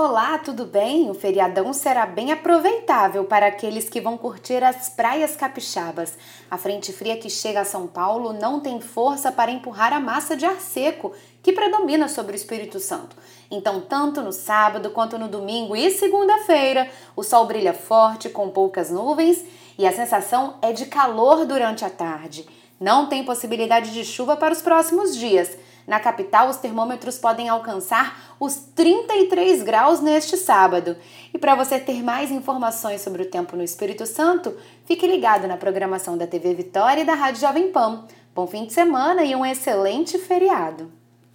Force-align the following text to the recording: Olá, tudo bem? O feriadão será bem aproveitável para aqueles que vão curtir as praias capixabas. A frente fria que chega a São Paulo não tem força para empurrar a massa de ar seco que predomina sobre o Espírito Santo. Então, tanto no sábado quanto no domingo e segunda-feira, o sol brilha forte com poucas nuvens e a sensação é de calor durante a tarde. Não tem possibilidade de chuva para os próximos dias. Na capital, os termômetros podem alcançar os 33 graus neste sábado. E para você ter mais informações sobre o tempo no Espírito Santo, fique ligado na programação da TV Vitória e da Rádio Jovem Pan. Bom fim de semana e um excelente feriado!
Olá, 0.00 0.38
tudo 0.38 0.64
bem? 0.64 1.10
O 1.10 1.14
feriadão 1.14 1.72
será 1.72 2.06
bem 2.06 2.30
aproveitável 2.30 3.24
para 3.24 3.48
aqueles 3.48 3.88
que 3.88 4.00
vão 4.00 4.16
curtir 4.16 4.62
as 4.62 4.88
praias 4.88 5.34
capixabas. 5.34 6.16
A 6.48 6.56
frente 6.56 6.92
fria 6.92 7.16
que 7.16 7.28
chega 7.28 7.62
a 7.62 7.64
São 7.64 7.88
Paulo 7.88 8.32
não 8.32 8.60
tem 8.60 8.80
força 8.80 9.32
para 9.32 9.50
empurrar 9.50 9.92
a 9.92 9.98
massa 9.98 10.36
de 10.36 10.46
ar 10.46 10.60
seco 10.60 11.12
que 11.42 11.52
predomina 11.52 12.06
sobre 12.06 12.34
o 12.34 12.36
Espírito 12.36 12.78
Santo. 12.78 13.16
Então, 13.50 13.80
tanto 13.80 14.22
no 14.22 14.30
sábado 14.30 14.90
quanto 14.90 15.18
no 15.18 15.26
domingo 15.26 15.74
e 15.74 15.90
segunda-feira, 15.90 16.88
o 17.16 17.24
sol 17.24 17.46
brilha 17.46 17.74
forte 17.74 18.28
com 18.28 18.50
poucas 18.50 18.92
nuvens 18.92 19.44
e 19.76 19.84
a 19.84 19.92
sensação 19.92 20.58
é 20.62 20.72
de 20.72 20.86
calor 20.86 21.44
durante 21.44 21.84
a 21.84 21.90
tarde. 21.90 22.46
Não 22.78 23.08
tem 23.08 23.24
possibilidade 23.24 23.92
de 23.92 24.04
chuva 24.04 24.36
para 24.36 24.54
os 24.54 24.62
próximos 24.62 25.16
dias. 25.16 25.58
Na 25.88 25.98
capital, 25.98 26.50
os 26.50 26.58
termômetros 26.58 27.16
podem 27.16 27.48
alcançar 27.48 28.36
os 28.38 28.56
33 28.76 29.62
graus 29.62 30.00
neste 30.02 30.36
sábado. 30.36 30.94
E 31.32 31.38
para 31.38 31.54
você 31.54 31.80
ter 31.80 32.02
mais 32.02 32.30
informações 32.30 33.00
sobre 33.00 33.22
o 33.22 33.30
tempo 33.30 33.56
no 33.56 33.62
Espírito 33.62 34.04
Santo, 34.04 34.54
fique 34.84 35.06
ligado 35.06 35.48
na 35.48 35.56
programação 35.56 36.18
da 36.18 36.26
TV 36.26 36.52
Vitória 36.52 37.00
e 37.00 37.06
da 37.06 37.14
Rádio 37.14 37.40
Jovem 37.40 37.72
Pan. 37.72 38.04
Bom 38.34 38.46
fim 38.46 38.66
de 38.66 38.74
semana 38.74 39.24
e 39.24 39.34
um 39.34 39.46
excelente 39.46 40.18
feriado! 40.18 40.97